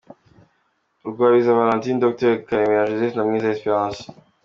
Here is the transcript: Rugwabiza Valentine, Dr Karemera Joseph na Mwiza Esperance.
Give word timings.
Rugwabiza 1.03 1.57
Valentine, 1.59 2.01
Dr 2.03 2.33
Karemera 2.47 2.89
Joseph 2.89 3.15
na 3.15 3.25
Mwiza 3.27 3.51
Esperance. 3.53 4.03